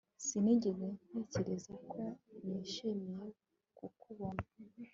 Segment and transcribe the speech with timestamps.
[0.25, 2.01] Sinigeze ntekereza ko
[2.47, 3.25] nishimiye
[3.77, 4.43] kukubona